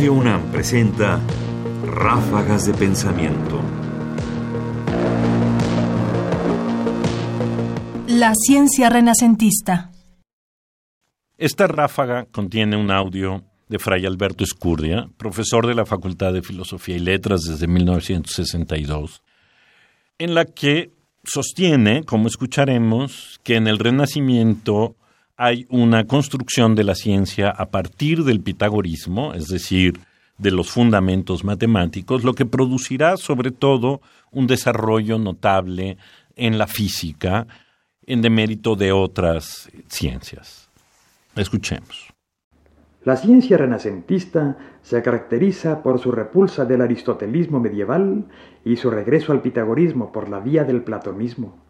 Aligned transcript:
Radio 0.00 0.14
UNAM 0.14 0.50
presenta 0.50 1.20
Ráfagas 1.84 2.64
de 2.64 2.72
Pensamiento. 2.72 3.60
La 8.08 8.32
ciencia 8.34 8.88
renacentista. 8.88 9.90
Esta 11.36 11.66
ráfaga 11.66 12.24
contiene 12.32 12.78
un 12.78 12.90
audio 12.90 13.44
de 13.68 13.78
Fray 13.78 14.06
Alberto 14.06 14.42
Escurdia, 14.42 15.10
profesor 15.18 15.66
de 15.66 15.74
la 15.74 15.84
Facultad 15.84 16.32
de 16.32 16.40
Filosofía 16.40 16.96
y 16.96 17.00
Letras 17.00 17.42
desde 17.42 17.66
1962, 17.66 19.22
en 20.16 20.34
la 20.34 20.46
que 20.46 20.94
sostiene, 21.24 22.04
como 22.04 22.28
escucharemos, 22.28 23.38
que 23.44 23.56
en 23.56 23.66
el 23.66 23.78
Renacimiento 23.78 24.96
hay 25.42 25.66
una 25.70 26.06
construcción 26.06 26.74
de 26.74 26.84
la 26.84 26.94
ciencia 26.94 27.48
a 27.48 27.70
partir 27.70 28.24
del 28.24 28.42
pitagorismo, 28.42 29.32
es 29.32 29.48
decir, 29.48 29.98
de 30.36 30.50
los 30.50 30.70
fundamentos 30.70 31.44
matemáticos, 31.44 32.24
lo 32.24 32.34
que 32.34 32.44
producirá 32.44 33.16
sobre 33.16 33.50
todo 33.50 34.02
un 34.32 34.46
desarrollo 34.46 35.18
notable 35.18 35.96
en 36.36 36.58
la 36.58 36.66
física, 36.66 37.46
en 38.04 38.20
demérito 38.20 38.76
de 38.76 38.92
otras 38.92 39.70
ciencias. 39.88 40.68
Escuchemos. 41.34 42.08
La 43.06 43.16
ciencia 43.16 43.56
renacentista 43.56 44.58
se 44.82 45.00
caracteriza 45.00 45.82
por 45.82 46.00
su 46.00 46.12
repulsa 46.12 46.66
del 46.66 46.82
aristotelismo 46.82 47.60
medieval 47.60 48.26
y 48.62 48.76
su 48.76 48.90
regreso 48.90 49.32
al 49.32 49.40
pitagorismo 49.40 50.12
por 50.12 50.28
la 50.28 50.40
vía 50.40 50.64
del 50.64 50.82
platonismo 50.82 51.69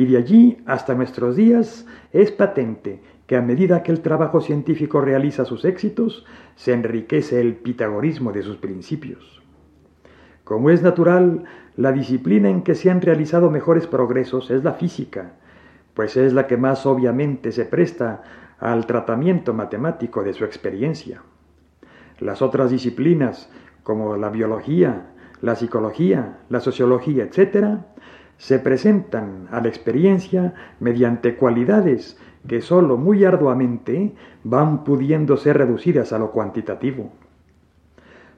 y 0.00 0.06
de 0.06 0.16
allí 0.16 0.56
hasta 0.64 0.94
nuestros 0.94 1.36
días 1.36 1.86
es 2.14 2.30
patente 2.30 3.02
que 3.26 3.36
a 3.36 3.42
medida 3.42 3.82
que 3.82 3.92
el 3.92 4.00
trabajo 4.00 4.40
científico 4.40 5.02
realiza 5.02 5.44
sus 5.44 5.66
éxitos, 5.66 6.24
se 6.56 6.72
enriquece 6.72 7.38
el 7.38 7.56
pitagorismo 7.56 8.32
de 8.32 8.42
sus 8.42 8.56
principios. 8.56 9.42
Como 10.42 10.70
es 10.70 10.80
natural, 10.80 11.44
la 11.76 11.92
disciplina 11.92 12.48
en 12.48 12.62
que 12.62 12.74
se 12.74 12.90
han 12.90 13.02
realizado 13.02 13.50
mejores 13.50 13.86
progresos 13.86 14.50
es 14.50 14.64
la 14.64 14.72
física, 14.72 15.32
pues 15.92 16.16
es 16.16 16.32
la 16.32 16.46
que 16.46 16.56
más 16.56 16.86
obviamente 16.86 17.52
se 17.52 17.66
presta 17.66 18.22
al 18.58 18.86
tratamiento 18.86 19.52
matemático 19.52 20.22
de 20.22 20.32
su 20.32 20.46
experiencia. 20.46 21.20
Las 22.20 22.40
otras 22.40 22.70
disciplinas, 22.70 23.50
como 23.82 24.16
la 24.16 24.30
biología, 24.30 25.10
la 25.42 25.56
psicología, 25.56 26.38
la 26.48 26.60
sociología, 26.60 27.24
etc., 27.24 27.80
se 28.40 28.58
presentan 28.58 29.48
a 29.50 29.60
la 29.60 29.68
experiencia 29.68 30.54
mediante 30.80 31.36
cualidades 31.36 32.18
que 32.48 32.62
sólo 32.62 32.96
muy 32.96 33.26
arduamente 33.26 34.14
van 34.44 34.82
pudiendo 34.82 35.36
ser 35.36 35.58
reducidas 35.58 36.14
a 36.14 36.18
lo 36.18 36.30
cuantitativo. 36.30 37.12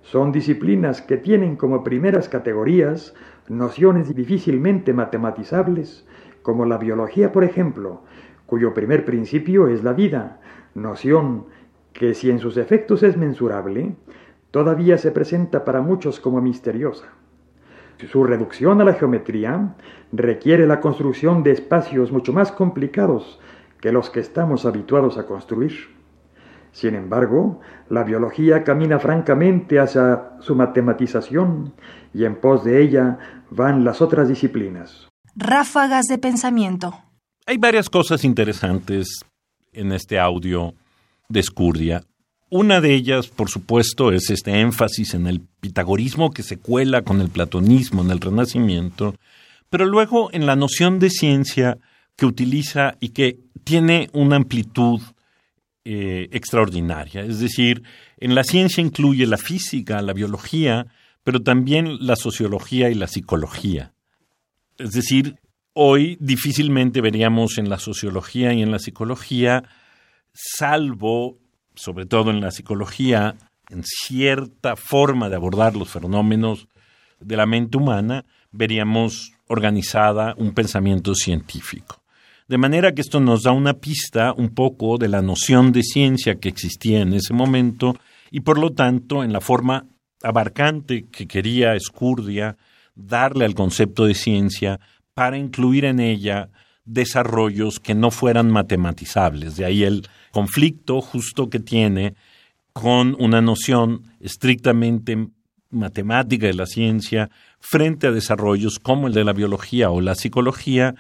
Son 0.03 0.33
disciplinas 0.33 1.03
que 1.03 1.19
tienen 1.19 1.55
como 1.55 1.85
primeras 1.85 2.29
categorías 2.29 3.15
nociones 3.47 4.13
difícilmente 4.13 4.93
matematizables, 4.93 6.05
como 6.43 6.67
la 6.67 6.79
biología, 6.79 7.31
por 7.31 7.45
ejemplo, 7.45 8.01
cuyo 8.47 8.75
primer 8.75 9.05
principio 9.05 9.69
es 9.69 9.85
la 9.85 9.93
vida, 9.93 10.41
noción 10.75 11.45
que 11.93 12.15
si 12.15 12.29
en 12.29 12.41
sus 12.41 12.57
efectos 12.57 13.05
es 13.05 13.17
mensurable, 13.17 13.95
todavía 14.51 14.99
se 14.99 15.13
presenta 15.13 15.65
para 15.65 15.81
muchos 15.81 16.19
como 16.19 16.41
misteriosa. 16.41 17.22
Su 18.11 18.25
reducción 18.25 18.81
a 18.81 18.85
la 18.85 18.95
geometría 18.95 19.75
requiere 20.13 20.67
la 20.67 20.81
construcción 20.81 21.43
de 21.43 21.53
espacios 21.53 22.11
mucho 22.11 22.33
más 22.33 22.51
complicados 22.51 23.39
que 23.81 23.93
los 23.93 24.11
que 24.11 24.21
estamos 24.21 24.65
habituados 24.67 25.19
a 25.19 25.27
construir. 25.27 25.73
Sin 26.73 26.95
embargo, 26.95 27.61
la 27.91 28.03
biología 28.03 28.65
camina 28.65 28.99
francamente 28.99 29.79
hacia 29.79 30.33
su 30.41 30.55
matematización 30.55 31.75
y 32.15 32.25
en 32.25 32.37
pos 32.41 32.65
de 32.65 32.83
ella 32.83 33.19
van 33.51 33.85
las 33.85 34.01
otras 34.01 34.29
disciplinas. 34.29 35.09
Ráfagas 35.35 36.07
de 36.07 36.19
pensamiento. 36.19 36.95
Hay 37.47 37.59
varias 37.59 37.91
cosas 37.91 38.25
interesantes 38.25 39.21
en 39.73 39.93
este 39.93 40.19
audio 40.19 40.75
de 41.29 41.41
Escurdia. 41.41 42.03
Una 42.55 42.83
de 42.83 42.95
ellas, 42.95 43.29
por 43.29 43.49
supuesto, 43.49 44.13
es 44.13 44.29
este 44.29 44.61
énfasis 44.61 45.15
en 45.15 45.27
el 45.27 45.41
pitagorismo 45.41 46.33
que 46.33 46.43
se 46.43 46.59
cuela 46.59 47.01
con 47.01 47.23
el 47.23 47.31
platonismo 47.31 48.03
en 48.03 48.11
el 48.11 48.21
Renacimiento, 48.21 49.15
pero 49.71 49.87
luego 49.87 50.29
en 50.35 50.45
la 50.45 50.55
noción 50.55 50.99
de 50.99 51.09
ciencia 51.09 51.79
que 52.15 52.27
utiliza 52.27 52.99
y 53.01 53.09
que 53.09 53.39
tiene 53.65 54.11
una 54.13 54.37
amplitud 54.37 55.01
eh, 55.87 56.29
extraordinaria. 56.31 57.23
Es 57.23 57.41
decir, 57.41 57.85
en 58.19 58.35
la 58.35 58.45
ciencia 58.45 58.83
incluye 58.83 59.27
la 59.27 59.39
física, 59.39 60.03
la 60.03 60.13
biología, 60.13 60.89
pero 61.25 61.43
también 61.43 62.07
la 62.07 62.17
sociología 62.17 62.91
y 62.91 62.95
la 62.95 63.07
psicología. 63.07 63.95
Es 64.77 64.91
decir, 64.91 65.37
hoy 65.73 66.19
difícilmente 66.21 67.01
veríamos 67.01 67.57
en 67.57 67.71
la 67.71 67.79
sociología 67.79 68.53
y 68.53 68.61
en 68.61 68.71
la 68.71 68.79
psicología, 68.79 69.65
salvo 70.35 71.39
sobre 71.75 72.07
todo 72.07 72.31
en 72.31 72.41
la 72.41 72.51
psicología, 72.51 73.37
en 73.69 73.83
cierta 73.85 74.77
forma 74.77 75.29
de 75.29 75.37
abordar 75.37 75.77
los 75.77 75.89
fenómenos 75.89 76.69
de 77.21 77.37
la 77.37 77.47
mente 77.47 77.79
humana, 77.79 78.25
veríamos 78.51 79.33
organizada 79.49 80.35
un 80.37 80.53
pensamiento 80.53 81.15
científico. 81.15 82.03
De 82.49 82.59
manera 82.59 82.93
que 82.93 83.01
esto 83.01 83.21
nos 83.21 83.45
da 83.45 83.53
una 83.53 83.75
pista 83.75 84.33
un 84.37 84.51
poco 84.51 84.99
de 84.99 85.09
la 85.09 85.23
noción 85.23 85.73
de 85.73 85.83
ciencia 85.83 86.35
que 86.35 86.49
existía 86.49 87.01
en 87.01 87.15
ese 87.15 87.33
momento 87.33 87.97
y 88.31 88.41
por 88.41 88.59
lo 88.59 88.73
tanto 88.73 89.25
en 89.25 89.33
la 89.33 89.41
forma 89.41 89.87
abarcante 90.23 91.07
que 91.11 91.27
quería 91.27 91.75
Escurdia 91.75 92.57
darle 92.95 93.45
al 93.45 93.55
concepto 93.55 94.05
de 94.05 94.15
ciencia 94.15 94.81
para 95.15 95.39
incluir 95.39 95.85
en 95.85 96.01
ella 96.01 96.51
desarrollos 96.85 97.81
que 97.81 97.95
no 97.95 98.11
fueran 98.11 98.51
matematizables. 98.51 99.57
De 99.57 99.65
ahí 99.65 99.85
el 99.85 100.07
conflicto 100.33 101.01
justo 101.01 101.49
que 101.49 101.61
tiene 101.61 102.15
con 102.73 103.15
una 103.21 103.41
noción 103.41 104.03
estrictamente 104.21 105.29
matemática 105.71 106.47
de 106.47 106.55
la 106.55 106.67
ciencia 106.67 107.31
frente 107.61 108.07
a 108.07 108.13
desarrollos 108.13 108.79
como 108.79 109.07
el 109.07 109.15
de 109.15 109.25
la 109.25 109.33
biología 109.33 109.91
o 109.91 110.01
la 110.01 110.15
psicología 110.15 110.95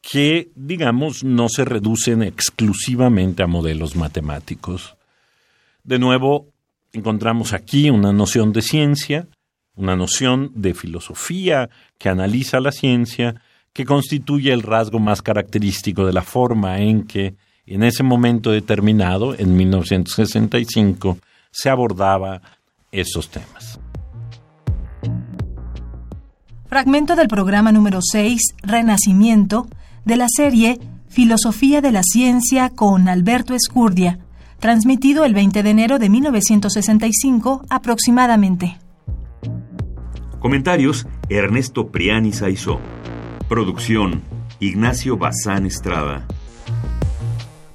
que, 0.00 0.50
digamos, 0.54 1.24
no 1.24 1.48
se 1.48 1.64
reducen 1.64 2.22
exclusivamente 2.22 3.42
a 3.42 3.48
modelos 3.48 3.96
matemáticos. 3.96 4.94
De 5.82 5.98
nuevo, 5.98 6.46
encontramos 6.92 7.52
aquí 7.52 7.90
una 7.90 8.12
noción 8.12 8.52
de 8.52 8.62
ciencia, 8.62 9.26
una 9.74 9.96
noción 9.96 10.52
de 10.54 10.74
filosofía 10.74 11.68
que 11.98 12.08
analiza 12.08 12.60
la 12.60 12.72
ciencia, 12.72 13.40
que 13.72 13.84
constituye 13.84 14.52
el 14.52 14.62
rasgo 14.62 14.98
más 14.98 15.22
característico 15.22 16.06
de 16.06 16.12
la 16.12 16.22
forma 16.22 16.80
en 16.80 17.04
que 17.04 17.34
en 17.66 17.82
ese 17.82 18.02
momento 18.02 18.50
determinado, 18.50 19.34
en 19.38 19.56
1965, 19.56 21.18
se 21.50 21.68
abordaba 21.68 22.42
esos 22.92 23.28
temas. 23.28 23.80
Fragmento 26.68 27.16
del 27.16 27.28
programa 27.28 27.72
número 27.72 28.00
6, 28.02 28.40
Renacimiento, 28.62 29.68
de 30.04 30.16
la 30.16 30.26
serie 30.28 30.78
Filosofía 31.08 31.80
de 31.80 31.92
la 31.92 32.02
Ciencia 32.02 32.70
con 32.70 33.08
Alberto 33.08 33.54
Escurdia, 33.54 34.18
transmitido 34.58 35.24
el 35.24 35.34
20 35.34 35.62
de 35.62 35.70
enero 35.70 35.98
de 35.98 36.08
1965 36.10 37.64
aproximadamente. 37.70 38.78
Comentarios: 40.38 41.06
Ernesto 41.28 41.88
Priani 41.88 42.32
Saizó. 42.32 42.80
Producción: 43.48 44.22
Ignacio 44.60 45.16
Bazán 45.16 45.66
Estrada. 45.66 46.26